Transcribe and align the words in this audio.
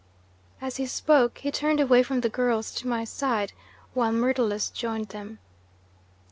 "As 0.59 0.77
he 0.77 0.87
spoke 0.87 1.37
he 1.37 1.51
turned 1.51 1.79
away 1.79 2.01
from 2.01 2.21
the 2.21 2.27
girls 2.29 2.73
to 2.73 2.87
my 2.87 3.03
side, 3.03 3.53
while 3.93 4.11
Myrtilus 4.11 4.71
joined 4.71 5.09
them. 5.09 5.37